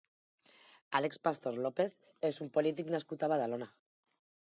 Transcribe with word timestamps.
Àlex 0.99 1.19
Pastor 1.27 1.61
López 1.67 1.95
és 2.33 2.43
un 2.47 2.53
polític 2.59 2.93
nascut 2.97 3.27
a 3.29 3.33
Badalona. 3.37 3.73